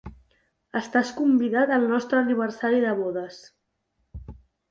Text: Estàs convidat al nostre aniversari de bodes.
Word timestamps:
Estàs 0.79 1.11
convidat 1.17 1.73
al 1.75 1.85
nostre 1.91 2.21
aniversari 2.23 2.81
de 2.85 2.93
bodes. 3.01 3.37